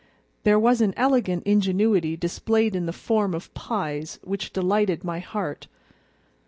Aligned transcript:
There 0.45 0.57
was 0.57 0.81
an 0.81 0.95
elegant 0.97 1.43
ingenuity 1.45 2.17
displayed 2.17 2.75
in 2.75 2.87
the 2.87 2.91
form 2.91 3.35
of 3.35 3.53
pies 3.53 4.17
which 4.23 4.51
delighted 4.51 5.03
my 5.03 5.19
heart. 5.19 5.67